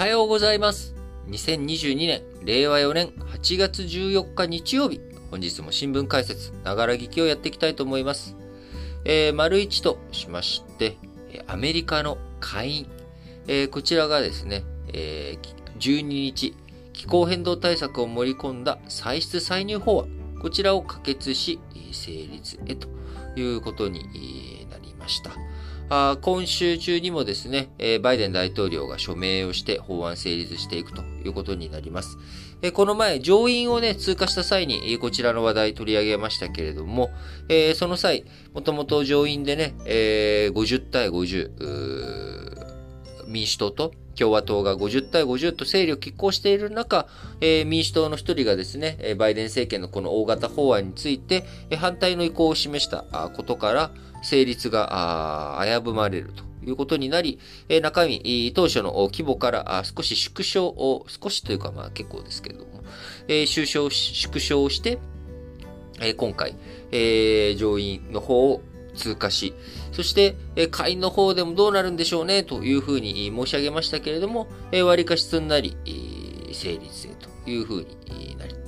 [0.00, 0.94] はようございます。
[1.28, 4.98] 2022年、令和4年8月14日日曜日、
[5.30, 8.34] 本日も新聞解説、ながら聞きをやっていきたいと思います。
[9.04, 10.96] えー、丸一としまして、
[11.46, 12.86] アメリカの下院、
[13.46, 16.54] えーこちらがですね、えー12日、
[16.94, 21.60] 気候変動対策を盛り込んだ歳出歳入法案、こちらを可決し、
[21.92, 22.88] 成立へと
[23.38, 25.32] いうことになりました。
[25.90, 32.16] 今週中にもですね、バイデン大統領が署名をして法案成立していくということになります。
[32.74, 37.10] この前、上院をね、通過した際に、こちらの話題取り上げましたけれども、
[37.74, 47.08] その際、もともと上院でね、50対50、民主党と共和党が50対50と勢力拮抗している中、
[47.66, 51.44] 民主党の一人がですね、バイデン政権のこの大型法案について、
[51.76, 53.02] 反対の意向を示した
[53.34, 53.90] ことから、
[54.22, 57.38] 成立が危ぶまれるということになり、
[57.82, 62.82] 中身、当初の規模から少し縮小を、少しというかまあ結構ですけれども、
[63.46, 64.98] 縮小し縮小して、
[66.16, 66.54] 今回、
[67.56, 68.62] 上院の方を
[68.94, 69.54] 通過し、
[69.92, 75.76] そして、え下院の方でもどうなるんでしょうね、というふうに申し上げましたけれども、えー割かしすんなり、
[76.52, 77.10] 成立へ
[77.44, 78.59] というふうになっていきました。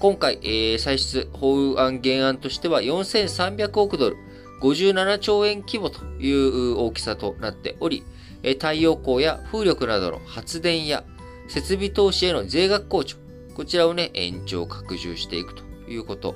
[0.00, 4.16] 今回、えー歳出法案原案としては4300億ドル、
[4.60, 8.04] 57兆円規模という大きさとなっており、
[8.42, 11.04] 太陽光や風力などの発電や
[11.48, 13.16] 設備投資への税額控除、
[13.54, 16.34] こちらをね、延長拡充していくということ。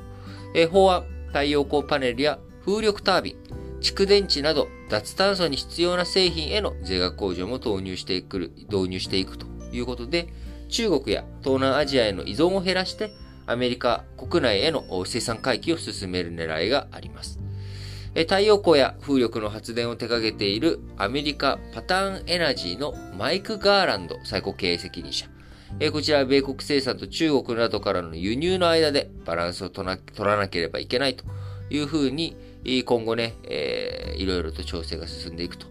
[0.54, 3.36] え法案、太陽光パネルや風力タービン、
[3.80, 10.28] 蓄電池など脱炭素に必要な製品への税額控除も導入していく導入していくということで、
[10.68, 13.10] 中国や東南アジアへの依存を減らして、
[13.52, 17.38] アメリカ国内への生産回帰を進める狙いがあります。
[18.14, 25.26] 太陽光や風力の発電を手掛けているアメリカパターンエナジーのマイク・ガーランド最高経営責任者。
[25.92, 31.24] こちらは米国生産と中国などからの輸入の間でバランスを取らなければいけないと
[31.70, 32.36] いうふうに、
[32.84, 35.66] 今後ね、えーいろいろと調整が進んでいくと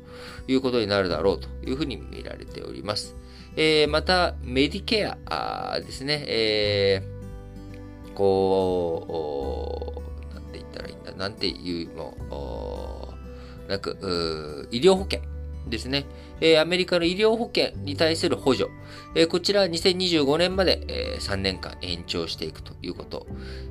[0.47, 3.15] いうことになるだろうというふうに見られております。
[3.55, 7.20] えーまた、メディケアですね、えー
[8.21, 9.95] こ
[10.29, 13.15] う、おなんて言ったらいいんだ、なんていうの、
[13.67, 15.21] なく、医療保険
[15.67, 16.05] ですね。
[16.39, 18.69] えーアメリカの医療保険に対する補助。
[19.15, 23.25] えーこちらは2025年まで、えー3年間延長していくということ。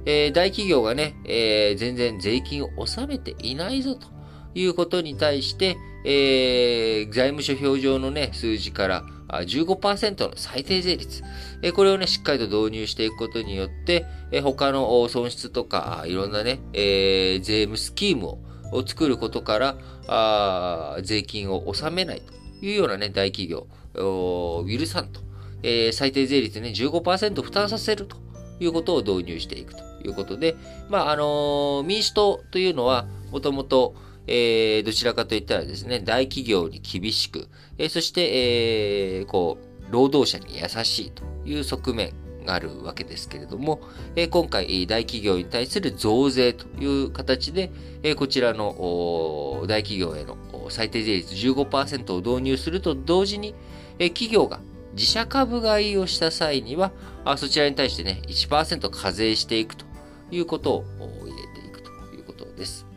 [0.05, 4.09] え大企業がね、え全然税金を納めていないぞと
[4.57, 9.05] いうことに対して、え財務諸表上のね、数字から
[9.39, 11.23] 15%の最低税率。
[11.63, 18.39] えこれをね、しっかりと導入していくことによって、え他の損失とか、いろんなね、えー税務スキーム
[18.73, 19.77] を作ることから、
[20.07, 25.21] あ税金を納めないというようなね、大企業、お許さんと、
[25.63, 28.17] えー最低税率ね、15%負担させると
[28.59, 30.57] いうことを導入していくということで、
[30.89, 33.95] まあ、あのー民主党というのは、もともと、
[34.31, 37.49] えーどちらかといったらですね、大企業に厳しく、
[37.79, 42.13] えーそして、えーこう、労働者に優しいという側面
[42.47, 43.81] があるわけですけれども、
[44.17, 50.37] え今回、大企業に対する増税という形で、えこちらの大企業への
[50.71, 53.55] 最低税率15%を導入すると同時に、
[53.99, 54.61] え企業が
[54.95, 56.93] 自社株買いをした際には、
[57.25, 59.85] あそちらに対してね、1%課税していくと
[60.31, 62.90] いうことを入れていくということです。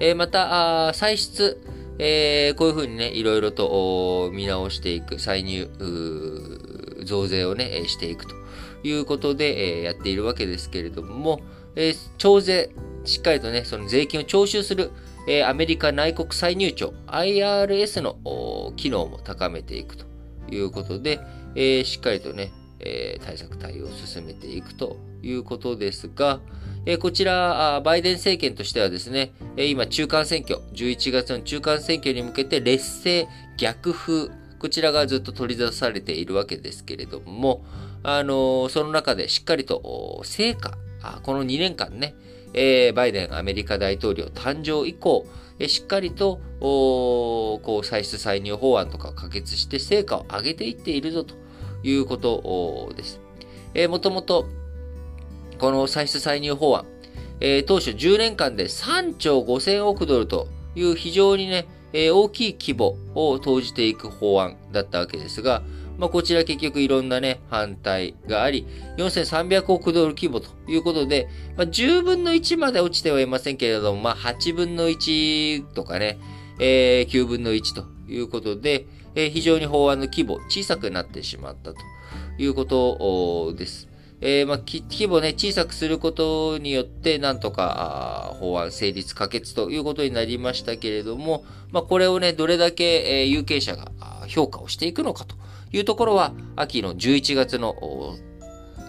[0.00, 1.58] えーまた、あ歳出、
[1.98, 5.68] えーこういうふうにね、いろいろと見直していく、歳入、
[7.04, 8.34] 増税をね、していくと
[8.82, 11.40] いうことで、えーやっているわけですけれども、
[11.76, 12.70] えー徴税、
[13.04, 14.90] しっかりとね、その税金を徴収する、
[15.28, 20.06] えーアメリカ内国歳入庁 IRS の機能も高めていくと
[20.50, 21.20] いうことで、
[21.54, 26.40] えーしっかりとね、えー対策対応を進めていくということですが、
[26.98, 33.28] こちら、バイデン政権としてはですね、今中間選挙、11月の中間選挙に向けて劣勢、
[33.58, 37.64] 逆風、こちらがずっと取り出されているわけですけれども、
[38.02, 40.78] あのその中でしっかりと成果、
[41.22, 42.14] この2年間ね、
[42.94, 45.26] バイデンアメリカ大統領誕生以降、
[45.68, 51.34] しっかりと、こう、歳出歳入法案とか可決して成果を上げていっているぞと
[51.82, 53.20] いうことです。
[53.88, 54.46] もともと、
[55.60, 56.86] この歳出歳入法案、
[57.40, 65.62] えー当初10年間で3兆5000億ドルという非常にね、えー大きい規模を投じていく法案だったわけですが、
[65.98, 68.66] まあ、こちら結局いろんなね、反対があり、
[68.96, 71.28] 4300億ドル規模ということで、
[71.58, 76.18] まあ、10分の1まで落ちてはいませんけれども、まあ、8分の1とかね、
[76.58, 81.80] えー9分の1ということで、えー、非常に法案の規模小さくなってしまったと
[82.38, 83.89] いうことです。
[84.22, 93.90] えー、まあ、規模ね、小さくすることによって、なんとか、法案成立可決ということになりましたけれども、まあ、これをね、どれだけ、えー、有権者が
[94.28, 95.36] 評価をしていくのかと
[95.72, 97.74] いうところは、秋の11月の、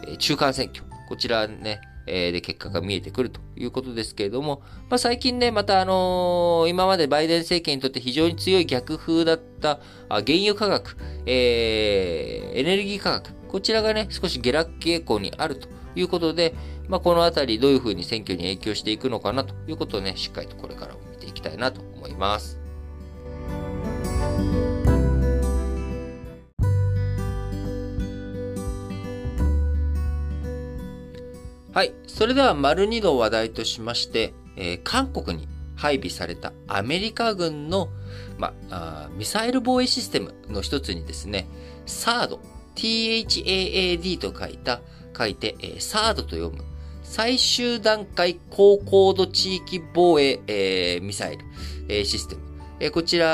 [0.06, 9.80] えー、中間選挙、こちらね、えー、で結果が見えてくるということですけれども、まあ、最近ね、またあのー、今までバイデン政権にとって非常に強い逆風だった
[10.10, 16.56] あ原油価格、えー、エネルギー価格、こちらがね、少し下落傾向にあるということで、
[16.88, 22.58] まあ、このあたりどういうふうに選挙に影響していくのかなということをね、しっかりとこれからも見ていきたいなと思います。
[31.74, 31.94] はい。
[32.08, 37.90] それでは、丸2の話題としまして、えー、韓国に配備されたアメリカ軍の、
[38.38, 41.48] まあ、ミサイル防衛システムの一つにですね、
[41.86, 42.40] サード
[42.76, 44.82] THAAD と書いた、
[45.18, 46.64] 書いて、えー、サードと読む、
[47.04, 51.46] 最終段階高高度地域防衛、えー、ミサイル、
[51.90, 52.42] えー、システム。
[52.80, 53.26] えー、こちら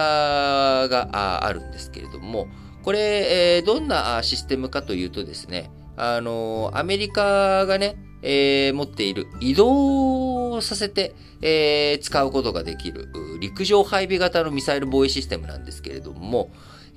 [0.90, 2.48] があるんですけれども、
[2.84, 16.50] これ、えー、どんなシステムかというとですね、あのー、アメリカがね、えー、持っている移動させて、えー、使うことができる陸上配備型のミサイル防衛システムなんですけれども、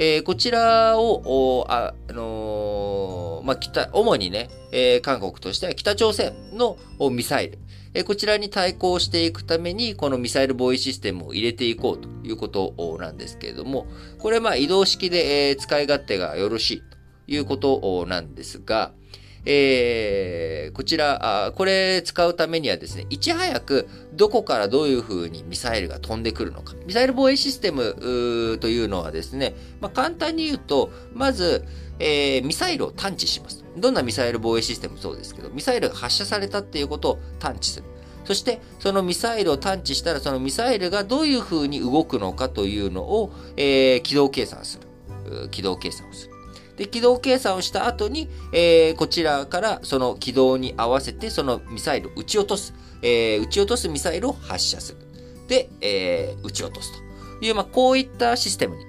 [0.03, 6.79] えー、こちらを、あ、あのー、まあ、北、主にね、えー、韓国としては北朝鮮の
[7.11, 7.59] ミサイル、
[7.93, 13.87] えー、こちらに対抗していくために、このミサイル防衛システムを入れていこうということなんですけれども、
[14.19, 18.93] これま移動式で、えー、使い勝手がよろしいということなんですが、
[19.47, 26.75] えー、こちらあ、これ使うためにはですね、いち早くどこからどういう風にミサイルが飛んでくるのか。
[26.87, 31.65] ミサイル防衛システムというのはですね、まあ、簡単に言うと、まず、
[31.99, 33.65] えー、ミサイルを探知します。
[33.77, 37.85] どんなミサイル防衛システムもそうですけど、ミサイルが発射されたっていうことを探知する。
[38.25, 45.49] そして、そのミサイルを探知したら、そのミサイルがどういう風に動くのかというのを、えー、軌道計算する。
[45.51, 46.30] 軌道計算をする。
[46.81, 52.73] で、軌道計算をした後に、えー、こちらからその軌道に合わせてそのミサイルを撃ち落とす、
[53.03, 54.99] えー、撃ち落とすミサイルを発射する。
[55.47, 56.91] で、えー、撃ち落とす
[57.39, 58.87] という、まあ、こういったシステムに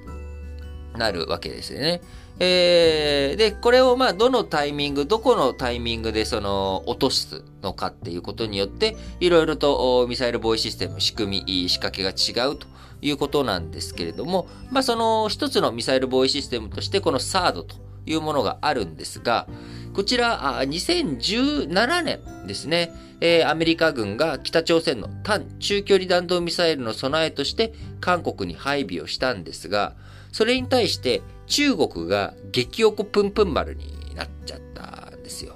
[0.97, 2.01] なるわけですよね。
[2.39, 12.67] えー、で、これをまあ、どのタイミング、どこのタイミングでその、落とすのかっていうことによって、いろいろとミサイル防衛システム、仕組み、仕掛けが違うと
[13.01, 17.75] いうことなんですけれども、まあ、その一つのミサイル防衛システムとして、この SARD と
[18.05, 19.47] いうものがあるんですが、
[19.93, 29.95] こちら、2017年ですね、えー、アメリカ軍が北朝鮮の単中距離弾道ミサイルの備えとして韓国に配備をしたんですが、
[30.31, 35.55] それに対して中国が激おこプンプン丸になっちゃったんですよ。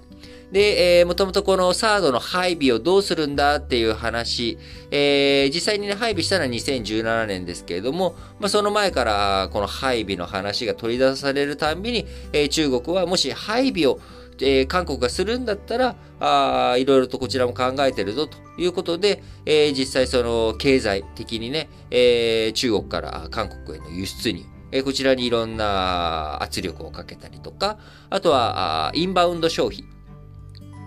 [0.56, 4.58] で、えー、もともとこのサードの配備をどうするんだっていう話、
[4.90, 14.00] えー、実際にね、配備したのは2017年ですけれども、まあ、その前からこの配備の話が取り出されるたんびに、えー、中国はもし配備を
[14.42, 27.78] えー、韓国がするんだったら、あいろいろとこちらも考えてるぞということで、えー、実際その経済的にね、えー、中国から韓国への輸出に、えー、こちらにいろんな圧力をかけたりとか、
[28.10, 29.95] あとはあインバウンド消費。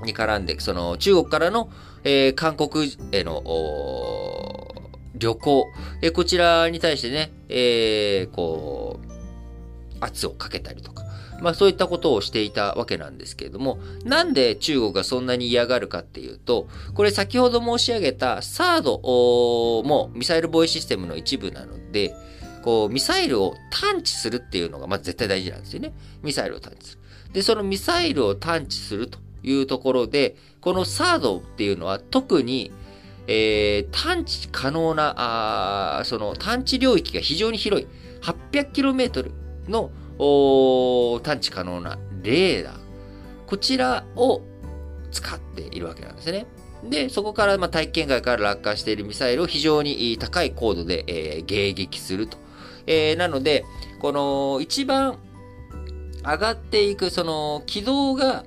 [0.04, 1.70] に絡んで、その中国からの、
[2.04, 3.42] えー、韓国への
[5.14, 5.66] 旅行、
[6.02, 9.08] えー、こちらに対してね、えー、こう、
[10.00, 11.04] 圧をかけたりとか、
[11.40, 18.98] まあそういったことをしていたわけなんですけれども、なんで中国がそんなに嫌がるかっていうと、これ先ほど申し上げたサード
[19.82, 22.14] もミサイル防衛システムの一部なので、
[22.62, 25.92] こう、ミサイルを探知するっていうのがまず絶対大事なんですよね。
[26.22, 27.02] ミサイルを探知する。
[27.32, 29.18] で、そのミサイルを探知すると
[29.50, 32.72] いうところで、このサードっていうのは特に、
[33.26, 35.14] えー、探知可能な、
[36.00, 37.86] あその探知領域が非常に広い。
[38.22, 39.30] 800km
[39.68, 39.90] の
[41.22, 42.78] 探知可能なレーダー。
[43.46, 44.42] こちらを
[45.10, 46.46] 使っているわけなんですね。
[46.84, 52.38] で、そこから、まあ、体験外から落下しているミサイルを非常に高い高度で、えー、迎撃すると。
[52.86, 53.64] えー、なので、
[54.00, 55.18] この一番
[56.24, 58.44] 上がっていく、その軌道が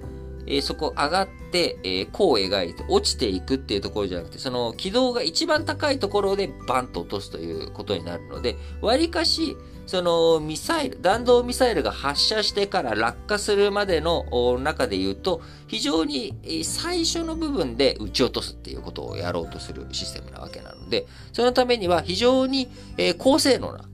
[0.51, 9.55] えー、そこ上がって、えー、弧を描いて落ちていくっていうところじゃなくて、その軌道が一番高いところでバンと落とすということになるので、割かし、
[9.87, 22.69] そのミサイル、弾道ミサイルが発射してから落下するまでの中で言うと、非常に最初の部分で撃ち落とすっていうことをやろうとするシステムなわけなので、そのためには非常に
[23.17, 23.85] 高性能な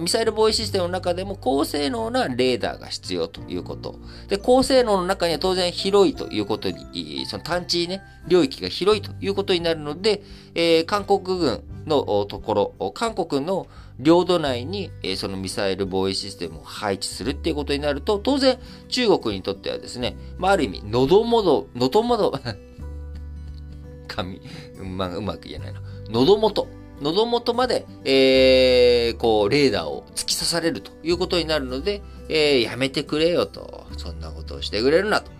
[0.00, 3.98] ミサイル防衛システムの中でも高性能なレーダーが必要ということ。
[4.28, 10.22] で、高性能の中には当然広いということに、その探知ね、領域が広いということになるので、
[10.54, 13.66] えー、韓国軍のところ、韓国の
[13.98, 18.58] 領土内に、えー、そのミサイル防衛システムを配置するっていうことになると、当然
[18.88, 22.32] 中国にとってはですね、まあ、ある意味、喉元、喉元、
[24.06, 24.40] 髪、
[24.84, 25.82] まあ、うまく言えないな。
[26.10, 26.68] 喉元。
[27.02, 33.86] 喉元まで、えー、こう、レーダーを突き刺されるということになるので、えー、やめてくれよと。
[33.98, 35.30] そんなことをしてくれるなと。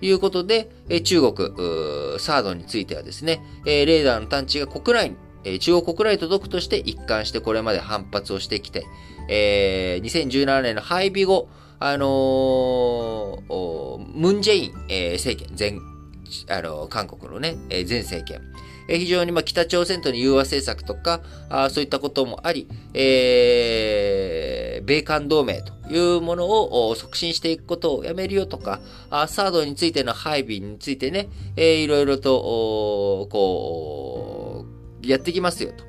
[0.00, 1.48] いうことで、えー、中国、
[2.18, 8.84] サードについてはですね、えー、レーダーの探知が国内に、えー、中国国内に届くとして一貫してこれまで反発をしてきて、
[9.28, 11.48] えー、2017年の配備後、
[11.78, 13.42] あの、
[14.14, 15.56] ムンジェイン、えー、政権、
[16.48, 18.40] 前、あの、韓国のね、えー、前政権、
[18.92, 34.66] え非常にま北朝鮮との融和政策とか、あそういったこともあり、えー、米韓同盟というものを促進していくことをやめるよとか、あサードについての配備についてね、えー、いろいろと、こ
[35.02, 35.84] う、やってきますよと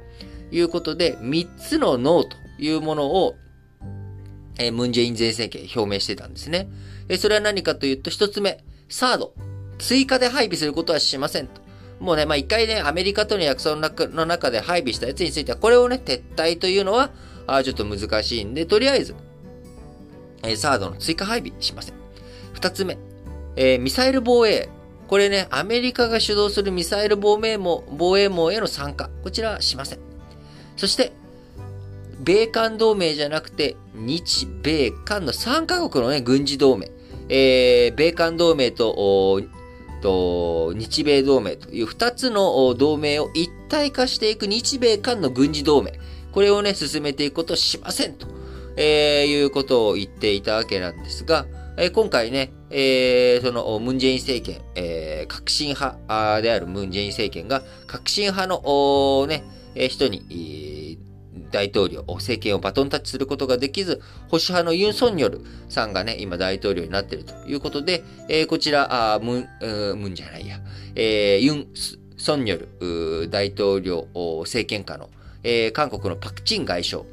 [0.56, 3.36] いうことで、3つのノーというものを、
[4.58, 6.70] え、ムンジェイン前政権表明してたんですね。
[7.10, 9.34] え、それは何かというと、1つ目、サード。
[9.78, 11.63] 追加で配備することはしませんと。
[12.00, 13.76] もうね、まあ一回ね、アメリカとの約束
[14.08, 17.12] の中で配備したやつについては、これをね、撤退というのは、
[17.48, 19.16] あちょっと難しいんで、とりあえず、
[20.44, 21.96] えー、サードの追加配備しません。
[22.54, 22.98] 二つ目、
[23.56, 24.70] えー、ミサイル防衛。
[25.08, 29.10] これね、アメリカが主導するミサイル防衛網防衛網への参加。
[29.24, 30.00] こちらはしません。
[30.78, 31.12] そして、
[32.20, 36.90] 米韓同盟じゃなくて、日米韓の3カ国のね、軍事同盟。
[37.30, 39.42] えー、米韓同盟と、
[40.04, 45.94] と、日米同盟という二つの同盟を一体化していく日米間の軍事同盟。
[46.34, 48.28] これをね、進めていくことをしませんと、
[48.76, 51.46] えー、いうことを言っていたわけなんですが、
[51.78, 59.44] えー、今回ね、えー、そのムンジェイン政権、えー、革新派であるムンジェイン政権が革新派のね、
[59.88, 60.93] 人に、
[61.54, 70.60] 大統領、政権をバトンタッチすることができず、保守派のユン・ソンニョルさんがね、今大統領になっているということで、えー、こちら、あムン、ムンじゃないや、
[70.96, 71.68] えー、ユン・
[72.18, 72.68] ソンニョ
[73.22, 74.08] ル大統領
[74.42, 75.12] 政権下の、
[75.44, 77.04] えー、韓国のパクチン外相、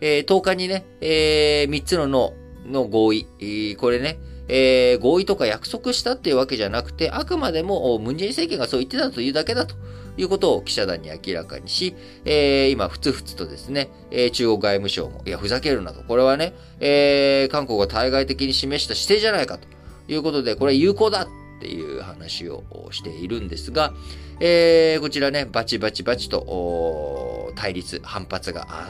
[0.00, 9.76] えー、10日にね、えー、3つのノーの合意、これね、えー、合意とか約束したっていうわけじゃなくて、あくまでもムンジェイン政権がそう言ってたというだけだと。
[10.16, 11.94] いうことを記者団に明らかにし、
[12.24, 16.02] えー、今、ふつふつとですね、えー、中国外務省も、いや、ふざけるなと。
[16.02, 19.66] これはね、えー、韓国が対外的に示した姿勢じゃないかと
[20.08, 21.28] いうことで、これは有効だっ
[21.60, 23.92] ていう話をしているんですが、
[24.40, 28.88] えー、こちらね、バチバチバチと、対立、反発が、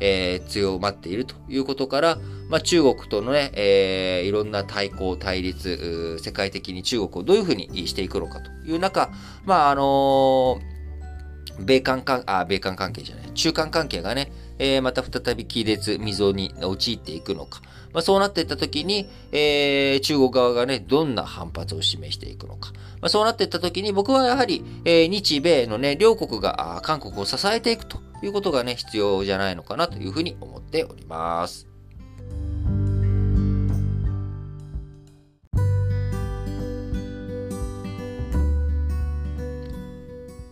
[0.00, 2.18] えー、強まっているということから、
[2.48, 9.10] まあ、中国とのね、えー、いろんな対抗、対立、世界的に中国をどういうふうにしていくのかという中、
[9.44, 17.62] まあ、あのー、米韓関、あ、米韓関係じゃない、中韓関係がね、えー、また再び亀裂、溝に陥っていくのか。
[17.92, 22.72] まあ、そうなっていったときに、えー、中国側がね、どんな反発を示していくのか。
[23.02, 31.66] まあ、そうなっていったときに、僕はやはり、えー、日米のね、両国が韓国を支えていくということがね、必要じゃないのかなというふうに思っております。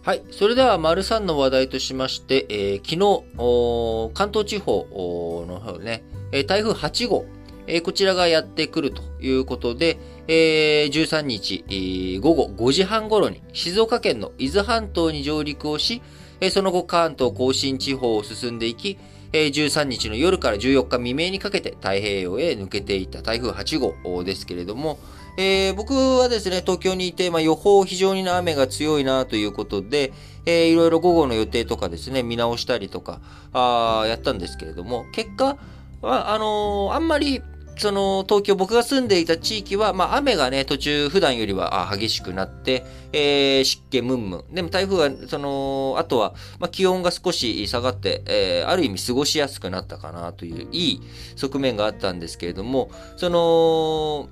[0.03, 0.23] はい。
[0.33, 6.03] それでは、丸3の話題としまして、えー、昨日、関東地方の方ね、
[6.49, 7.27] 台風8号、
[7.73, 16.03] え、こちらがやってくるということで、えー、13日、午後5時半頃に静岡県の伊豆半島に上陸をし、
[16.41, 18.99] え、その後関東甲信地方を進んでいき、
[19.33, 24.99] えー、13日の夜から14日未明にかけて太平洋へ抜けていった台風8号ですけれども、
[25.37, 30.13] えー、僕はですね、東京にいて、まあ、予報非常に雨が強いなということで、
[30.45, 33.21] えー、いろいろ午後の予定とかですね、見直したりとか、
[33.53, 35.57] あやったんですけれども、結果、
[36.03, 37.43] は、あのー、あんまり、
[37.81, 44.55] その、東京、僕が住んでいた地域は、まあ、雨がね、途中、普段よりは激しくなって、えー、湿気ムンムン。
[44.55, 51.01] でも台風は、その、あとは、まあ、気温が少し下がって、えー、ある意味過ごしやすくなったかなという、いい
[51.37, 54.29] 側面があったんですけれども、その、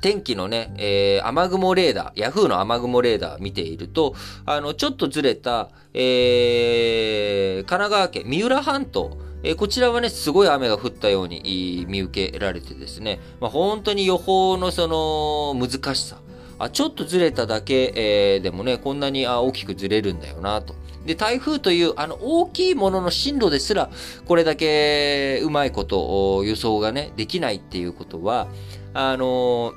[0.00, 4.14] 天気のね、えー、雨雲レーダー、ヤフーの雨雲レーダー見ていると、
[4.46, 16.18] あの、ちょっとずれた、えー、神奈川県、三浦半島、え、こちらはね、すごい雨が降ったように見受けられてですね、まあ、本当に予報のその難しさ、
[16.58, 20.74] あちょっとずれただけ、えー、でもね、こんなにあ大きくずれるんだよな、と。
[21.06, 23.90] で、台風というあの大きいものの進路ですら、
[24.26, 28.48] これだけうまいこと予想がね、できないっていうことは、
[28.92, 29.74] あのー、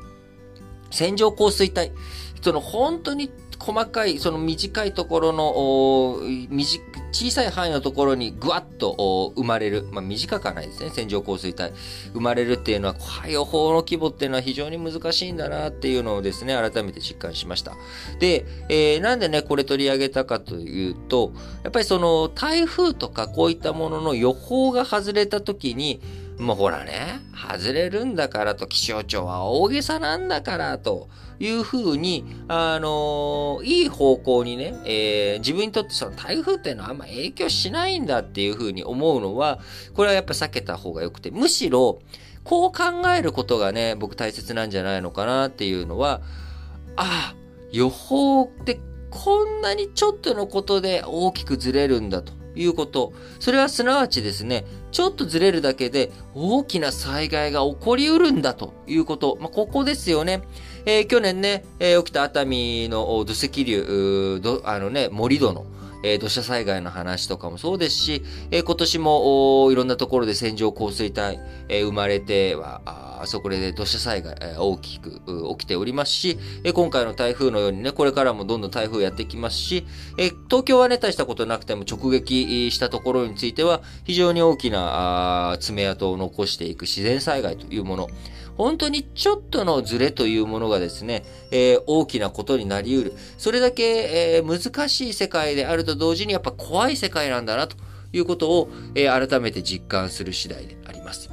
[0.91, 1.91] 線状降水帯、
[2.41, 3.31] その本当に
[3.63, 6.19] 細かい、その短いところの、
[7.13, 9.87] 小さい範囲のところにぐわっと生まれる。
[9.91, 10.89] まあ、短くはないですね。
[10.89, 11.71] 線状降水帯。
[12.11, 12.95] 生まれるっていうのは、
[13.29, 17.77] 予報の規模っていうのは非常に難しいんだなっていうのをですね、改めて実感しました。
[18.19, 21.31] で、えー、なんでね、これ取り上げたかというと、
[21.63, 26.01] やっぱりその台風とかこういったものの予報が外れた時に、
[26.39, 31.09] もうほらね、外れるんだからと、気象庁は大げさなんだからと
[31.39, 39.59] いうふうに、あのー、いい方向にね、えー、自分にとってその台風っていうのはあんま影響しないんだっていうふうに思うのは、
[39.93, 41.99] これはやっぱ避けた方がよくて、むしろ、
[42.43, 46.21] こう考えることがね、僕大切なんじゃないのかなっていうのは、
[46.95, 47.35] ああ、
[47.71, 52.33] 予報ってこんなにちょっとのことで大きくずれるんだと。
[52.55, 53.13] いうこと。
[53.39, 59.37] それはすなわちですね、ちょっとずれるだけで大きな災害が起こりうるんだということ。
[59.41, 60.43] まあ、ここですよね。
[60.85, 65.65] えー、去年ね、えー、起きた熱海の土石流、あのね、盛り土の、
[66.03, 75.21] えー、土砂災害の話とかもそうですし、えー、今年もいろんなところで線状降水帯、えー、生まれては、あそこで土砂災害、え、大きく
[75.57, 79.85] 起きておりますし、え、今回の台風のようにね、これからもどんどん台風やってきますし、
[80.17, 88.07] え、東京はね、大したことなくても直撃したところについては、非常に大きなあ爪痕を残していく自然災害というもの、
[88.57, 93.13] 本当にちょっとのズレというものがですね、えー、大きなことになり得る。
[93.37, 93.83] それだけ、
[94.37, 97.77] えー、難しい世界であると同時にやっぱ怖い世界なんだなと
[98.11, 101.29] いうことを、えー、改めて実感する次第であります。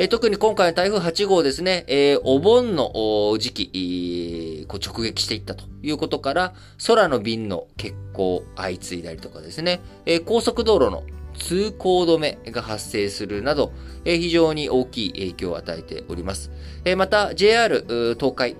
[0.00, 6.54] え、特に今回の台風8号ですね、えー、お盆の時期、こう直撃していったということから、
[6.86, 11.02] 空の便の欠航相次いだりとかですね、えー、高速道路の
[11.38, 13.72] 通行止めが発生するなど、
[14.04, 16.50] 非常に大きい影響を与えております。
[16.96, 18.56] また、JR 東海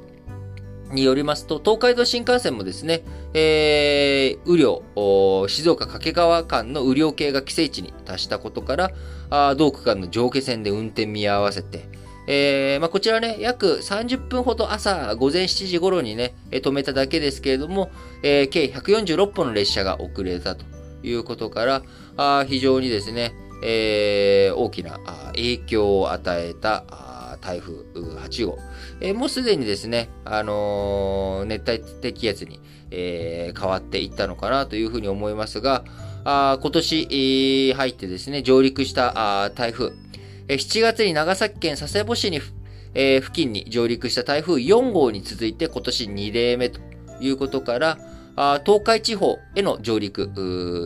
[0.92, 3.02] によりますと、東海道新幹線もですね、
[3.34, 4.82] えー、雨量、
[5.48, 8.76] 静岡掛川間の雨量計が規制値に達したことか
[9.30, 11.88] ら、同区間の上下線で運転見合わせて、
[12.30, 17.90] えーまあ、こちらね、約30分ほど朝午前7時頃にね、止めただけですけれども、
[18.22, 20.64] えー、計146本の列車が遅れたと
[21.02, 21.82] いうことから、
[22.48, 24.98] 非常にですね、えー、大きな
[25.34, 26.84] 影響を与えた
[27.40, 28.58] 台風8号。
[29.00, 35.84] えー、もうすでにですね、あのー、熱帯低気圧に、え、変わっていったのかなというふうに思いますが、
[36.24, 39.92] あ今年、入ってですね、上陸したあ台風、
[40.48, 42.40] え、7月に長崎県佐世保市に、
[42.94, 46.80] え、付近に上陸した台風4号に続いて今年2例目と
[47.20, 47.98] いうことから、
[48.64, 50.30] 東海地方への上陸、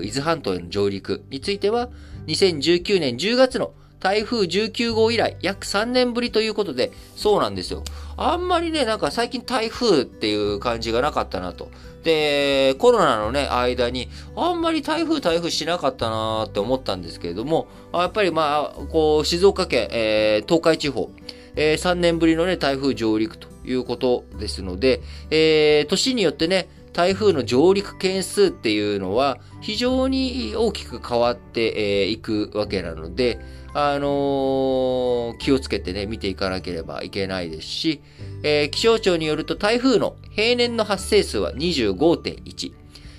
[0.04, 1.90] 伊豆半島への上陸については、
[2.26, 7.84] 2019年10月の台風19号以来、約3年ぶりということで、そうなんですよ。
[8.16, 11.70] あんまりね、なんか最近台風っていう感じがなかったなと。
[12.02, 21.10] で、コロナのね、間に、あんまり台風台風しなかったなって思ったんですけれども、やっぱりまあ、こう、静岡県、えー、東海地方、
[21.54, 33.38] えー、3年ぶりのね、台風上陸ということですので、えー、年によってね、台風の上陸件数っていうのは非常に大きく変わっていくわけなので、
[33.74, 38.02] あのー、気をつけてね、見ていかなければいけないですし、
[38.42, 42.72] えー、気象庁によると台風の平年の発生数は25.1、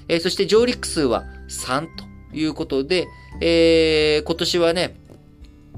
[0.09, 3.07] えー、そして上陸数は3ということで、
[3.41, 4.99] えー、今年はね、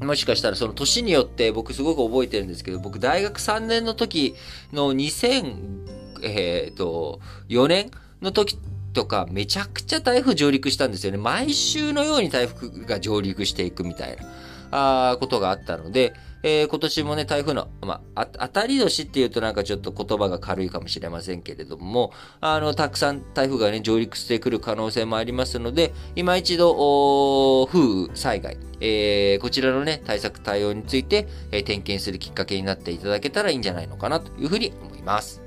[0.02, 4.36] もしかしたらその年によって僕すごく覚えてるんですけど、僕大学3年の時
[4.74, 8.58] の2000、えっ、ー、と、4年の時
[8.94, 11.18] とか、めちゃくちゃ台風上陸したんですよね。
[11.18, 16.14] 毎週のように台風が上陸していくみたいな、あことがあったので、
[16.48, 35.45] えー、今年もね、台風の、まあ、当たり年っていうとなんかちょっと言葉が軽いかもしれませんけれども、あの、たくさん台風がね、上陸してくる可能性もありますので、今一度、風雨災害、えー、こちらのね、対策対応について、えー、点検するきっかけになっていただけたらいいんじゃないのかなというふうに思います。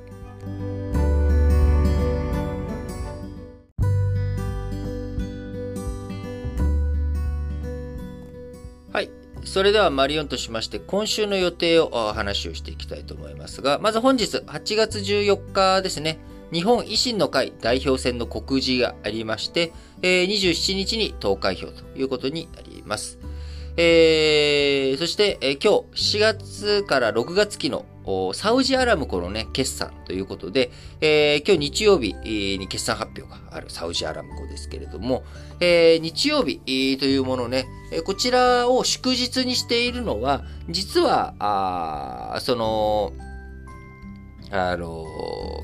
[8.93, 9.11] はい。
[9.45, 16.19] それではマリオンとしまして、今週の予定を話をしていきたいと思いますが、まず本日8月14日ですね、
[16.53, 19.73] 日本維新の会代表選の告示がありまして、
[20.03, 23.19] 27日に投開票ということになります。
[23.81, 27.87] えー、そして、えー、今日4月から6月期の
[28.35, 35.23] サウジアラムコのね、決算ということで、えー、今日日曜日に決算発表があるサウジアラムコですけれども、
[35.61, 36.59] えー、日曜日
[36.99, 37.67] というものね、
[38.05, 43.13] こちらを祝日にしているのは、実は、あその、
[44.51, 45.05] あの、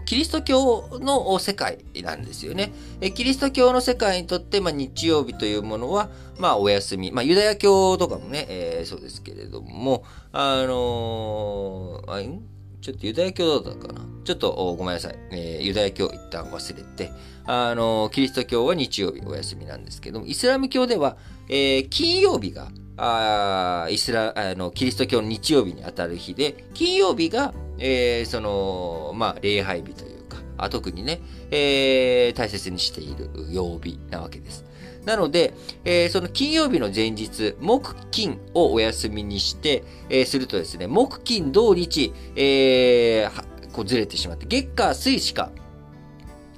[0.06, 2.72] キリスト教の世界なんですよね。
[3.00, 7.10] えキリスト教の世界にとって、まあ、日曜日というものは、まあ、お休み。
[7.10, 12.40] まあ、ユダヤ教とかもね、えー、そうですけれども、あのー、あ
[12.82, 14.00] ちょっとユダヤ教だったかな？
[14.24, 15.16] ちょっとごめんなさい。
[15.32, 17.10] えー、ユダヤ教一旦忘れて、
[17.46, 21.16] あの、キリスト教は日曜日お休みなんですけども、イスラム教では、
[21.48, 34.64] えー、金曜日が、あイスラあのキリスト教の日曜日にあたる日で、金曜日が、えー、その、まあ、礼拝日というか、あ特にね、えー、大切にしている曜日なわけです。
[35.04, 35.52] なので、
[35.84, 45.50] えー、その金曜日の前日、木金をお休みにして、えー、するとですね、木金土日、えー、こうずれてしまって、月火水しか、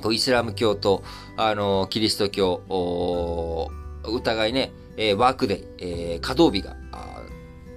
[0.01, 1.03] こうイスラム教と、
[1.37, 3.71] あの、キリスト教、お
[4.05, 6.77] 疑いね、えー、ワークデイ、えー、稼働日が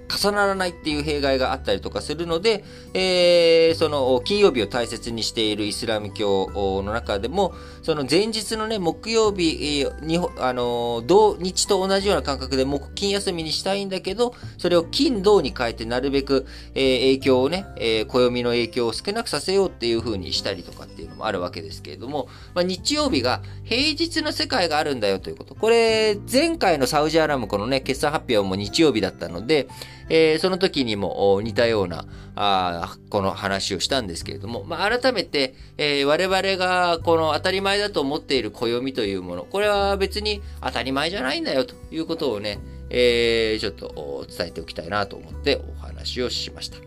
[0.10, 6.50] 重ならないっていう弊害があったりとかするので、えー、その金曜日を大切にしているイスラム教
[6.84, 25.56] の中でも、その前日のね、木曜日に、あの、土日と同じような感覚で木金休みにしたいんだけど、それを金土に変えてなるべく、えー、影響をね、えー、暦の影響を少なくさせようっていう風にしたりとかっていうのもあるわけですけれども、まあ、日曜日が平日の世界があるんだよということ。
[25.56, 29.68] これ、前回のサウジアラムコのね、決算発表も日曜日だったので、
[30.10, 46.78] えー、その時にも似たような、あこの話をしたんですけれども、まあ、改めて、えー、我々がこの当たり前だと思っている暦というもの、これは別に当たり前じゃないんだよということをね、えー、ちょっと伝えておきたいなと思ってお話をしました。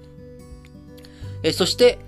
[1.42, 1.98] え、そして、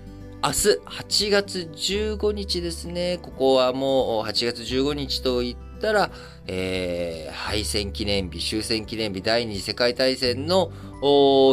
[0.43, 3.19] 明日8月15日ですね。
[3.21, 6.11] ここはもう8月15日と言ったら、
[6.47, 10.71] えー、敗戦記念日、終戦記念日、第二次世界大戦の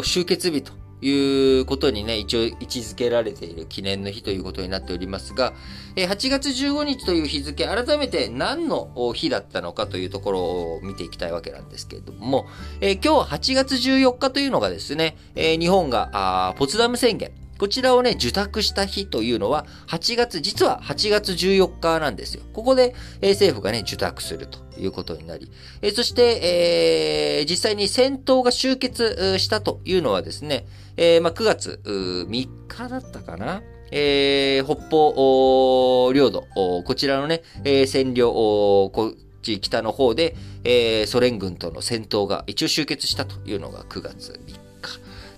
[0.05, 5.53] 終結日ということにね、一応位置づけられている記念の日ということになっておりますが、
[5.97, 12.47] え、8月15日という日付、改めて何の日だったのかというところを見ていきたいわけなんですけれども、
[12.81, 22.43] えー、今日8月14日というのがですね、えー、日本がポツダム宣言、こちらをね、受託した日というのは、8月、実は8月14日なんですよ。
[22.53, 25.49] ここで、えー、政府がね、受託するということになり、
[25.81, 44.62] えー、そして、えー、実際に戦闘が終結したというのはですね、えまあ、9月3日だったかなえ北方領土、こちらのね、え占領、こっち北の方で、えソ連軍との戦闘が一応終結したというのが9月3日。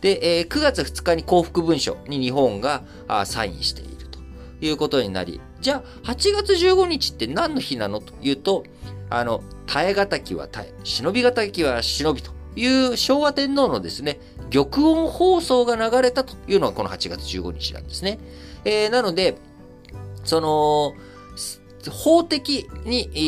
[0.04, 2.84] で、えー、9月2日に幸福文書に日本が
[3.24, 4.18] サインしていると
[4.60, 8.64] いうことになり、じゃあ8月15日って何の日なのというと、
[9.08, 18.18] あの、耐え難きは耐え、忍び難きは忍びという昭和天皇のですね、玉音放送が流れたというのがこの8月15日なんですね。
[18.66, 19.38] えー、なので、
[20.22, 20.92] その、
[21.90, 23.18] 法的に、え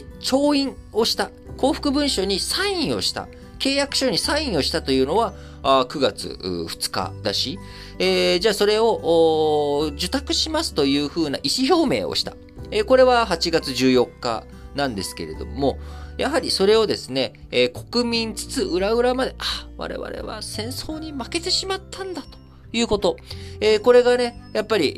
[0.00, 3.26] ー、調印をした、幸福文書にサインをした、
[3.58, 5.32] 契約書にサインをしたというのは、
[5.64, 7.58] あ9月2日だし、
[7.98, 12.34] えー、じゃあそれを受託しますというふうな意思表明をした。
[12.70, 15.78] えー、これは8月14日なんですけれども、
[16.18, 22.44] やはりそれをですね、えー、国民つつ裏裏まで、あ、我々は戦争に負けてしまったんだと。
[22.72, 23.16] いうこと。
[23.60, 24.88] えー、これがね、やっぱり、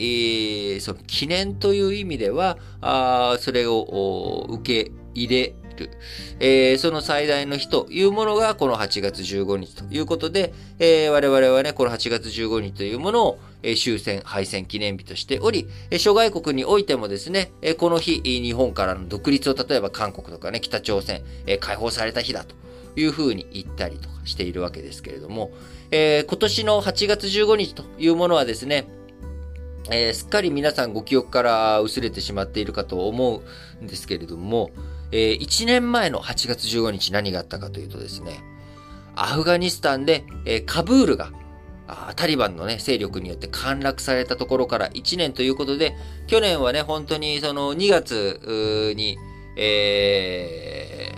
[0.72, 5.90] えー、その記念という意味では、あそれを受け入れる、
[6.40, 13.38] えー、その最大の日というものがこの8月15日ということで、えー、我々はね、この8月15日というものを、
[13.82, 15.66] 終戦、敗戦記念日としており、
[15.98, 21.22] 諸外国においてもですね、この日、日本からの独立を例えば韓国とかね、北朝鮮、
[21.58, 22.54] 解放された日だと
[22.94, 25.50] いうふうに言ったりとかしているわけですけれども、
[25.90, 28.86] え、今年の8月15日というものはですね、
[29.90, 33.42] えー、すっかり皆さんご記憶から薄れてしまっているかと思
[33.80, 34.70] うんですけれども、
[35.12, 38.40] えー、1年前の8月15日何があったかというとですね、
[39.14, 41.30] アフガニスタンで、えー、カブールが
[42.16, 45.94] タリバンのね、勢力によって陥落されたところから1年ということで、
[46.26, 49.16] 去年はね、本当にその2月に、
[49.56, 51.12] え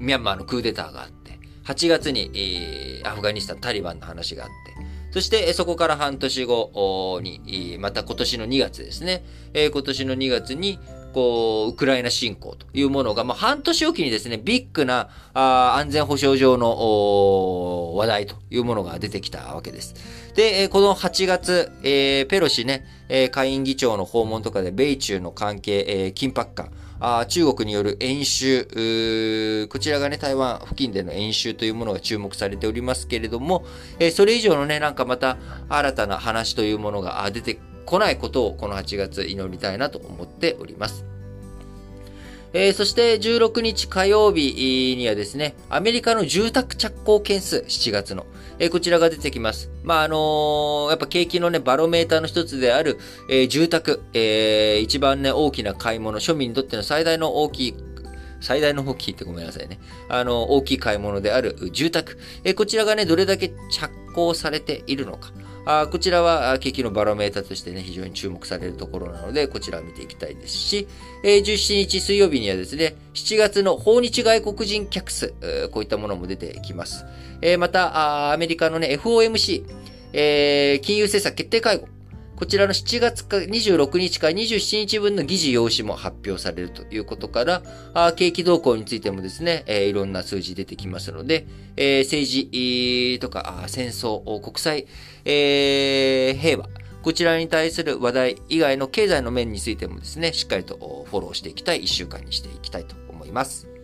[0.00, 9.24] ー、ミャンマーのクーデターがあって、8月に、えー、アフガニスタン、タリバンの話があって、そして、そこから半年後に、また今年の2月ですね。
[9.54, 10.78] 今年の2月に、
[11.12, 19.94] こう、ウクライナ侵攻というものが、まあ、半年おきにですね、ビッグなあ安全保障上の話題というものが出てきたわけです。
[20.34, 33.64] で、えこの8月、えー、ペロシね、え下院議長の訪問とかで、米中の関係、えー、緊迫感、あ中国による演習、こちらがね、台湾付近での演習というものが注目されておりますけれども、
[33.98, 37.58] えー、それ以上のね、なんかまた新たな話というものが出て
[37.88, 41.06] こないことをこの8月祈りたいなと思っております。
[42.52, 48.26] えー、そして16日火曜日にはですね、アメリカの住宅着工件数、7月の、
[48.58, 49.70] えー、こちらが出てきます。
[49.84, 52.98] まあ、あのー、やっぱ景気のね、バロメーターの一つである、
[53.30, 57.74] え、住宅、えー、一番ね、大きな買い物、庶民にとっての最大の大きい
[58.40, 59.80] 最大の大きいってごめんなさいね。
[60.08, 62.18] あの、大きい買い物である住宅。
[62.44, 65.32] えこちらがね、どれだけ着工されているのか。
[65.70, 70.88] あこちらは景気のバロメーターとしてね、非常に注目されるところなので、こちらを見ていきたいですし、
[71.22, 75.34] えー、17日水曜日にはですね、7月の訪日外国人客数、
[75.70, 77.04] こういったものも出てきます。
[77.42, 79.64] えー、また、アメリカのね、FOMC、
[80.14, 81.88] えー、金融政策決定会合、
[82.38, 87.62] こちらの7月か26日から27日分の議事要旨も発表されるということから、
[87.94, 94.86] あ景気動向についてもですね、えー、いろんな数字出てきますので、えー、政治とか戦争、国際、
[95.24, 96.68] えー、平和、
[97.02, 103.77] こちらに対する話題以外の経済の面についてもですね、しっかりとフォローしていきたい1週間にしていきたいと思います。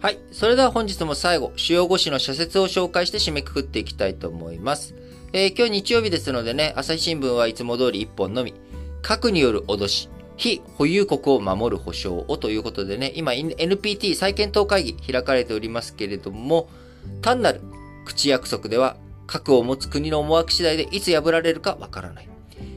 [0.00, 0.18] はい。
[0.32, 4.94] それでは本日も最後、主要語詞の社説を紹介して締めくくっていきたいと思います。
[5.34, 8.54] えー、今日日曜日ですのでね、朝日新聞はいつも通り1本のみ、
[9.02, 10.08] 核による脅し、
[10.38, 16.70] 非保有国を守る保障をということでね、今 NPT 再検討会議開かれておりますけれども、
[17.20, 17.60] 単なる
[18.06, 22.28] 口約束では核を持つ国の思惑次第でいつ破られるかわからない。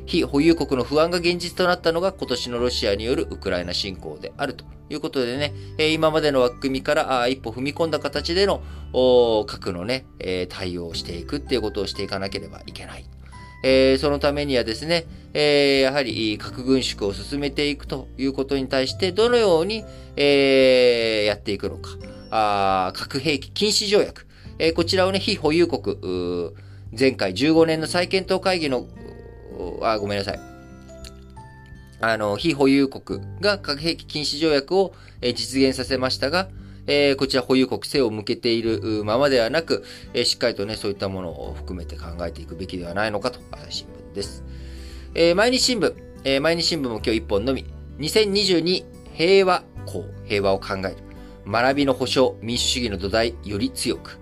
[0.06, 5.54] 非保有国の不安が現実となったのが今年のロシアによるウクライナ侵攻であるということでね、
[5.94, 8.62] 今までの枠組みから一歩踏み込んだ形での
[9.48, 10.06] 核のね、
[10.50, 13.06] 対応をしていくっていうことをしていかなければいけない。
[13.66, 19.86] えー、そのためにはですね、えー、やはり核軍縮を進めていくということに対してどのように、
[20.18, 21.89] えー、やっていくのか。
[22.30, 24.28] あ核兵器禁止条約。
[24.60, 25.98] え、こちらをね、非保有国、
[26.98, 28.88] 前回15年の再検討会議の
[29.82, 30.39] あ、ごめんなさい。
[32.02, 36.50] あの、非保有国が核兵器禁止条約を、実現させましたが、
[36.86, 44.44] えー、こちら保有国背を向けているままではなく、えー、しっかりとね、そういったものを含めて考えていくべきではないのかと、朝日新聞です。
[45.16, 47.66] えー、毎日新聞、えー、毎日新聞も今日一本のみ、
[48.00, 50.96] 2022平和公、平和を考える。
[51.48, 54.20] 学びの保障、民主主義の土台、より強く。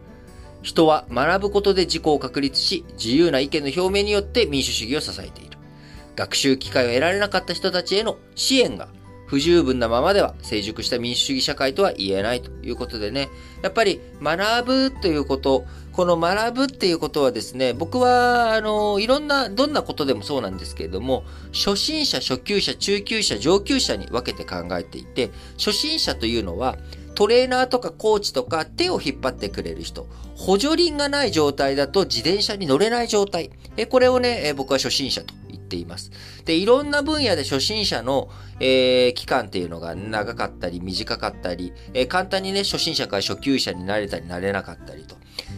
[0.62, 5.58] 人は学ぶことで自己を確立し、自由な意見の表明によって民主主義を支えている。
[6.16, 8.90] 学習機会を得られなかった人たちへの支援が
[9.32, 13.30] 不十分なままでは成熟した民主主義社会とは言えないということでね、
[13.62, 26.78] やっぱり学ぶということ、この学ぶっていうことはですね、僕は、あの、いろんな、どんなことでもそうなんですけれども、初心者、初級者、中級者、上級者に分けて考えていて、初心者というのは、
[27.16, 33.52] トレーナーとかコーチとか手を引っ張ってくれる人、補助輪がない状態だと自転車に乗れない状態。
[33.78, 36.12] えこれをね、え僕は初心者と言っています。
[36.46, 45.16] で、いろんな分野で初心者の、えー、期間っていうのが長かったり短かったり、えー、簡単にね、初心者から初級者になれたりなれなかったりと。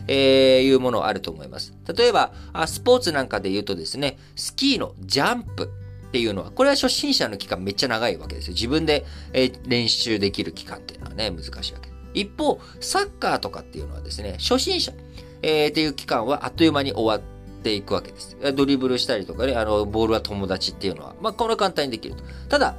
[0.07, 1.73] えー、いうものあると思います。
[1.95, 2.33] 例えば、
[2.67, 5.71] スポーツなんかで言うとですね、スキーのジャンプ。
[6.13, 8.53] っていうのは、これは初心者の期間めっちゃ長いわけですよ。
[8.53, 11.89] 自分で、え練習できる期間っていうのはね、難しいわけ。
[12.13, 14.93] 一方、サッカーとかっていうのはですね、初心者、
[15.41, 18.37] えー、っていう期間はあっという間に終わっていくわけです。
[18.53, 22.23] ドリブルしたりとかね、あの、ボールは友達っていうのは、まあ、これ簡単にできると。
[22.47, 22.75] ただ、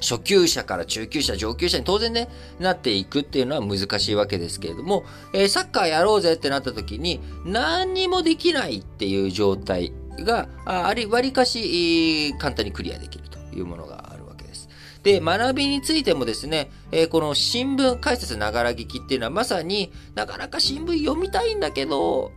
[0.00, 9.92] 初級者から中級者、上級者に当然ね、なっていくっていうのは難しいわけですけれども、えー、サッカーやろうぜってなった時に、何にもできないっていう状態
[10.24, 14.68] が、あり、割かし、簡単にクリアできるというものがあるわけです。
[15.02, 22.32] で、学びについてもですね、えー、この新聞解説ながら聞きっていうのはまさになかなか新聞読みたいんだけど、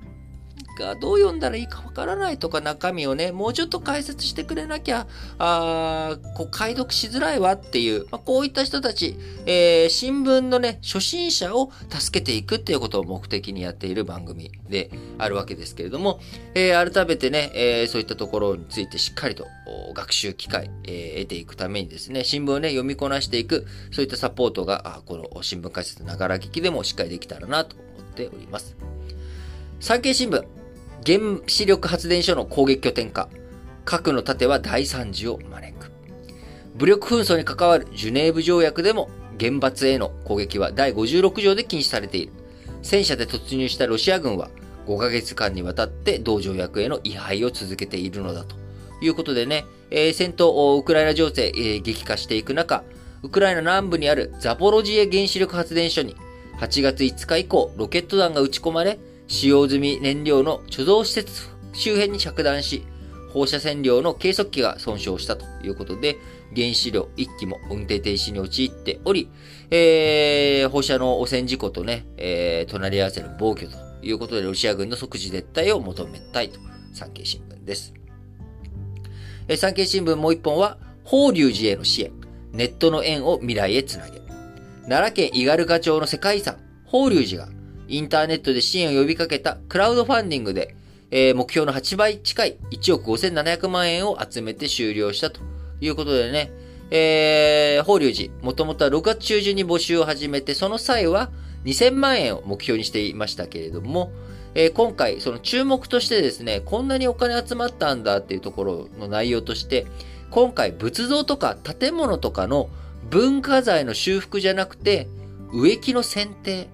[0.78, 5.08] がどう読んだらいいかわからないとか中身をね、もうちょっと解説してくれなきゃ、
[5.40, 16.20] あこう解読しづらいわっていう、まあ、こういった人たち、えー、新聞のね、初心者を助けていくっていうことを目的にやっている番組であるわけですけれども、
[16.56, 19.48] えー、改めてね、えー、そういったところについてしっかりと
[19.94, 28.76] 学習機会、え得ていくためにですね、新聞をね、読みこなしていく、そういったサポートが、あこの新聞解説ながら聞きでもしっかりできたらなと思っております。
[29.80, 30.46] 産経新聞、
[31.06, 33.30] 原子力発電所の攻撃拠点化。
[33.86, 35.92] 核の盾は大惨事を招く。
[36.76, 39.10] 武力紛争に関わるジュネーブ条約でも
[39.40, 42.34] 原発への攻撃は第56条で禁止されている。
[42.84, 44.50] 戦車で突入したロシア軍は
[44.88, 48.56] 5ヶ月間にわたって同条約への違反を続けているのだと
[49.02, 52.84] いうことでね、えー、戦闘、ウクライナ情勢、えー、激化していく中、
[53.24, 56.16] ウクライナ南部にあるザポロジエ原子力発電所に
[56.60, 59.00] 8月5日以降、ロケット弾が撃ち込まれ、
[59.32, 62.84] 使用済み燃料の貯蔵施設周辺に着弾し、
[63.32, 66.18] 放射線量の計測器が損傷したということで、
[66.54, 69.30] 原子炉1機も運転停止に陥っており、
[69.70, 76.60] えー、放射能汚染事故とね、えー、隣り合わせの暴挙ということで、ロシア軍の即時撤退を求めたいと、
[76.94, 77.94] 産経新聞です。
[79.48, 82.12] えー、産経新聞もう一本は、法隆寺への支援、
[82.52, 84.20] ネットの縁を未来へつなげ。
[84.90, 87.61] 奈良県伊賀賀町の世界遺産、法隆寺が、
[87.92, 90.76] インターネットで支援を呼びかけたクラウドファンディングで、
[91.12, 95.42] えー、目標の8倍近い1億5700万円を集めて終了したと
[95.82, 96.52] いうことでね、
[96.90, 101.32] えー、法隆寺、もともとは6月中旬に募集を始めて、その際は
[101.66, 104.12] 2000万円を目標にしていましたけれども、
[104.56, 109.86] えー、今回、その注目としてですね、こんなにお金集まったんだっていうところの内容として、
[110.30, 112.70] 今回仏像とか建物とかの
[113.10, 115.08] 文化財の修復じゃなくて、
[115.54, 116.70] 植木の剪定、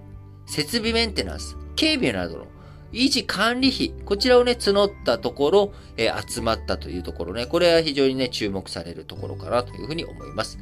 [0.48, 2.48] 設備メンテナンス、警備などの
[2.94, 10.58] 維持管理費、こちらをね、募ったところ、えー、集まったというところね、これは非常にね、注目されるところかなというふうに思います。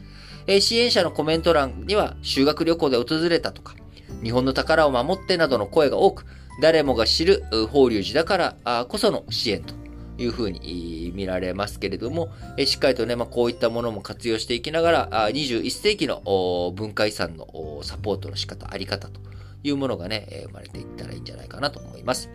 [0.48, 3.76] えー、支援者のコメント欄には、修学旅行で訪れたとか、
[4.24, 6.26] 日本の宝を守ってなどの声が多く、
[6.62, 9.74] 誰もが知る法隆寺だからこその支援と
[10.17, 19.19] いうふうに見られますけれども、えしっかりとね、まあ、こういったものも活用していきながら、21世紀の文化遺産のサポートの仕方、あり方と
[19.65, 22.30] いうものがね、生まれていったらいいんじゃないかなと思います。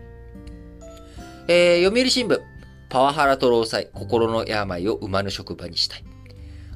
[1.47, 2.39] えー、読売新聞、
[2.89, 6.03] パワハラと労災、心の病を馬の職場にしたい。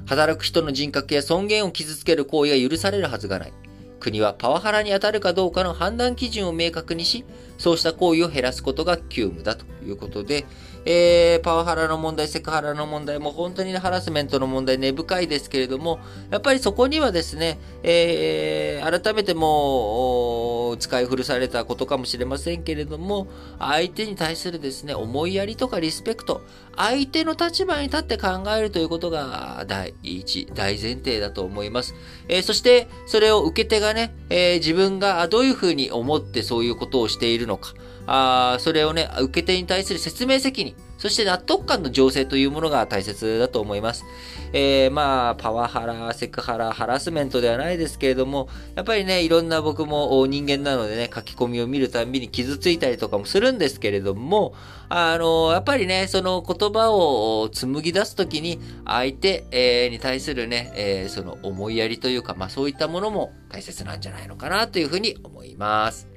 [0.06, 3.52] 働く人の人格や尊厳を傷つける行為が許されるはずがない。
[4.00, 7.24] 国はパワハラに当たるかどうかの判断基準を明確にし、
[7.58, 10.46] そうした行為を減らすことが急務だということで、
[10.88, 15.98] えー、パワハラの問題、セクハラの問題も本当にハラスメントの問題根深いですけれども、
[16.30, 23.26] やっぱりそこにはですね、えー、改めてもう使い古されたことかもしれませんけれども、
[23.58, 26.42] 相手に対するですね、思いやりとかリスペクト、
[26.76, 31.96] 相手の立場に立って考えるということが第一、大前提だと思います。
[32.28, 37.74] えー、そして、それを受け手がね、えー、自分がどういうふうに思ってそういうことをしているのか、
[38.06, 44.04] あそれをね、受け手に対する説明責任、そして納得感の醸成というものが大切だと思います。
[44.52, 54.54] えー、まあ、パワハラ、セクハラ、ハラスメントではないですけれども、やっぱりね、いろんな僕も人間なのでね、書き込みを見るたびに傷ついたりとかもするんですけれども、
[54.88, 66.15] あの、やっぱりね、その言葉を紡ぎ出すときに、相手、えー、に対するね、えー、その思いやりというか、まあそういったものも大切なんじゃないのかなというふうに思います。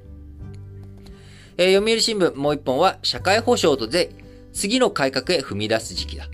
[1.60, 4.08] えー、読売新聞もう一本は、社会保障と税、
[4.50, 6.26] 次の改革へ踏み出す時期だ。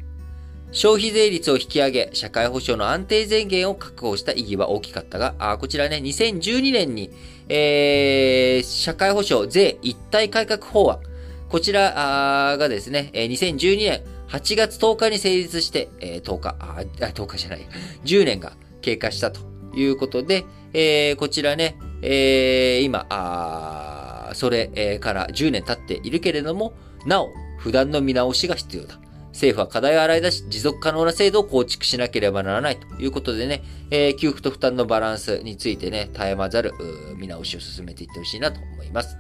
[0.71, 7.11] 消費税率を引き上げ、社会保障の安定財源を確保した意義は大きかったが、あこちらね、2012年に、
[7.49, 11.01] えー、社会保障税一体改革法案、
[11.49, 17.67] こちらがですね、2012年8月10日に成立して、えー、10日あ、10日じゃない、
[18.05, 19.41] 10年が経過したと
[19.75, 23.96] いうことで、えー、こちらね、えー、今、あ
[24.35, 26.73] それから10年経っているけれども、
[27.07, 28.99] なお、不断の見直しが必要だ。
[29.37, 36.73] 政府は課題を洗い出し、持続可能な制度を構築しなければならないということでね、えー、給付と負担のバランスについてね、絶えまざる
[37.17, 39.19] 見直しを進めていってほしいなと思います。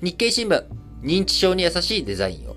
[0.00, 0.64] 日経新聞、
[1.02, 2.56] 認知症に優しいデザインを。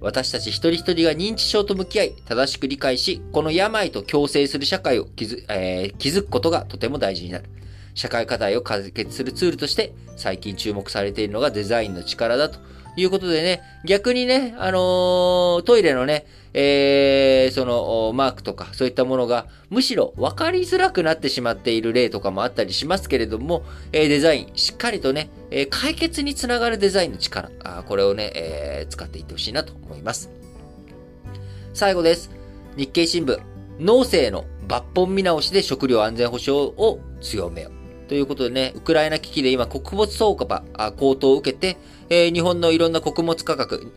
[0.00, 7.50] 私たち一人一人が認知症と向き合い、正しく理解し、この病と共生する社会を築,、えー、築くことがとても大事になる。
[7.98, 12.60] 社会課題を解決するツールとして最近注目されているのがデザインの力だと
[12.96, 30.30] いうことでね、逆にね、あのー、トイレのね、えー、その、マークとか、そういったものが、むしろ分かりづらくなってしまっている例とかもあったりしますけれども、えー、デザイン、しっかりとね、えー、解決につながるデザインの力、あこれをね、えー、使っていってほしいなと思います。
[31.74, 32.30] 最後です。
[32.76, 33.38] 日経新聞、
[33.78, 37.77] 農政の抜本見直しで食料安全保障を強めよう。
[38.08, 40.64] ということでね、ウクライナ危機で今穀物相場
[40.96, 41.76] 高騰を受けて、
[42.08, 43.92] えー、日本のいろんな穀物価格、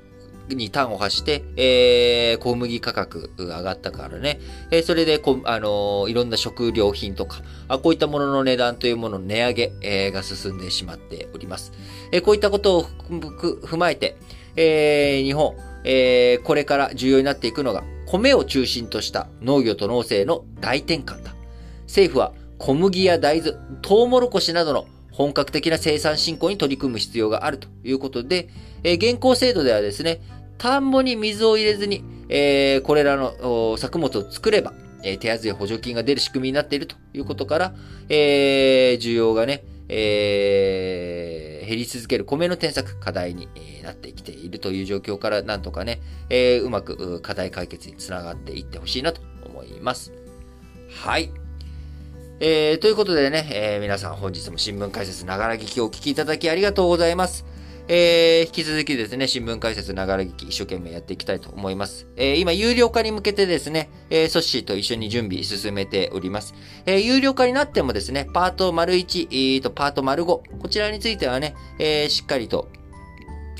[0.56, 4.40] に端を発して、えー、小麦価格が上がったからね、
[4.70, 11.72] えー、それでこ、あのー、いろんな食料品とか、あこういったものの値段というものの値上げ、えー、が進んでしまっております。
[12.12, 14.18] え、こういったことを踏まえて、
[14.56, 21.34] え、日本、え、これから重要になっていくのが、米を中心とした農業と農政の大転換だ。
[21.84, 28.50] 政府は小麦や大豆、トウモロコシなどの本格的な生産振興に取り組む必要があるということで、
[28.84, 30.22] え、現行制度ではですね、
[30.60, 37.74] 田んぼに水を入れずに、えー、これらの作物を作れば、えー、手厚い補助金が出る仕組みになっているということから、
[38.10, 43.48] えー、需要がね、えー、減り続ける米の転作、課題に
[43.84, 46.00] なってきているという状況から、なんとかね、
[46.30, 50.14] えー、うまく課題解決につながっていってほしいなと思います。
[50.92, 51.41] はい。
[52.44, 57.46] えー、ということでね、えー、皆さん本日も新聞解説ながら聞きをお聞きいただきありがとうございます。
[57.88, 62.08] えー、引き続きですね、新聞解説ながら聞き一生懸命やっていきたいと思います。
[62.16, 66.56] えー、今、有料化に向けてですね、えー、ソッシーと一緒に準備進めております。
[66.88, 72.70] えー、有料化になってもですね、パート丸1、えー、とパート丸5、こちらについてはね、えー、しっかりと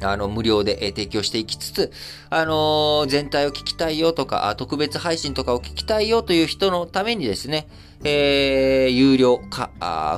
[0.02, 1.92] あの、無料で提供していきつつ、
[2.30, 7.68] あのー、全体を聞きたいよとか、特別配信とかを聞きたいよという人のためにですね、
[8.04, 9.72] えー、有料化、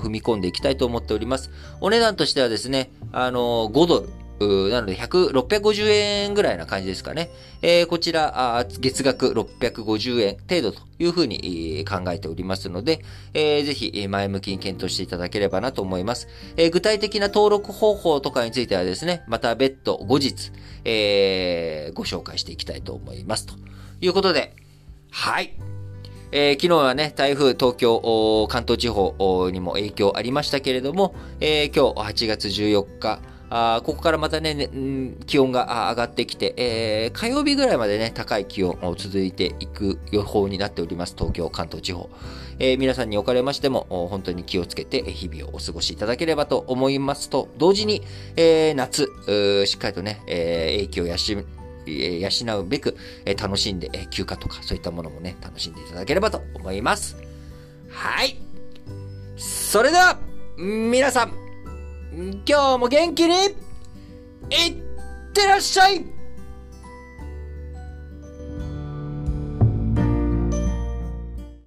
[0.04, 1.52] 踏み込んでいきたいと思っております。
[1.82, 4.10] お値段としてはですね、あのー、5ドル。
[4.40, 7.30] なので、100、650円ぐらいな感じですかね。
[7.62, 13.04] えー、こちら、月額650円程度というふうに考えておりますので、
[13.34, 16.28] えー、ぜひ前向きに検討していただければなと思います。
[16.58, 20.52] えー、具体的な登録方法とかについてはですね、また別途後日、
[20.84, 23.46] えー、ご紹介していきたいと思います。
[23.46, 23.56] と
[24.02, 24.56] いうことで、
[25.12, 25.54] はい。
[26.36, 33.22] えー、昨日はね、台風東京、関東地方にも影響ありましたけれども、えー、今日8月14日、
[33.52, 34.68] あここからまたね、ね
[35.28, 41.14] 気温が上がってきて、えー、火曜日ぐらいまでね、高い気温を続いていく予報になっております。
[41.16, 42.10] 東京、関東地方。
[42.58, 48.02] えー、皆さんにおかれましても、本当に気をつけて日々をお過ごしいただければと思いますと、同時に、
[48.38, 49.08] えー、夏、
[49.68, 51.38] しっかりとね、えー、影響やし、
[51.86, 57.18] 養うべく、え楽しんで、え休暇とかそういったものもね、楽しんでいただければと思います。
[57.90, 58.38] はい。
[59.38, 60.20] それでは、
[60.58, 61.34] 皆さん、
[62.48, 63.54] 今日も元気に、いっ
[65.34, 66.06] てらっしゃい